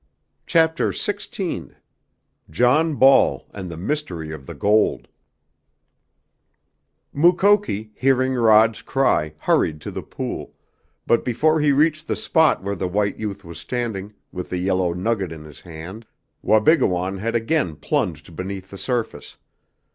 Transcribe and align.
CHAPTER 0.47 0.89
XVI 0.89 1.75
JOHN 2.49 2.95
BALL 2.95 3.45
AND 3.53 3.69
THE 3.69 3.77
MYSTERY 3.77 4.31
OF 4.31 4.47
THE 4.47 4.55
GOLD 4.55 5.07
Mukoki, 7.13 7.91
hearing 7.93 8.33
Rod's 8.33 8.81
cry, 8.81 9.35
hurried 9.37 9.79
to 9.81 9.91
the 9.91 10.01
pool, 10.01 10.55
but 11.05 11.23
before 11.23 11.59
he 11.59 11.71
reached 11.71 12.07
the 12.07 12.15
spot 12.15 12.63
where 12.63 12.75
the 12.75 12.87
white 12.87 13.17
youth 13.19 13.45
was 13.45 13.59
standing 13.59 14.15
with 14.31 14.49
the 14.49 14.57
yellow 14.57 14.91
nugget 14.93 15.31
in 15.31 15.43
his 15.43 15.61
hand 15.61 16.07
Wabigoon 16.41 17.19
had 17.19 17.35
again 17.35 17.75
plunged 17.75 18.35
beneath 18.35 18.71
the 18.71 18.79
surface. 18.79 19.37